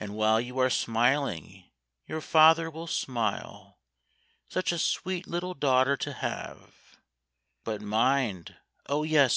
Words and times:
And 0.00 0.16
while 0.16 0.40
you 0.40 0.58
are 0.58 0.68
smiling, 0.68 1.70
your 2.08 2.20
father 2.20 2.68
will 2.68 2.88
smile 2.88 3.78
Such 4.48 4.72
a 4.72 4.80
sweet 4.80 5.28
little 5.28 5.54
daughter 5.54 5.96
to 5.96 6.12
have: 6.12 6.98
But 7.62 7.80
mind, 7.80 8.56
O 8.86 9.04
yes! 9.04 9.36